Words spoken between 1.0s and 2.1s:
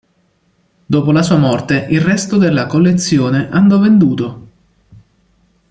la sua morte il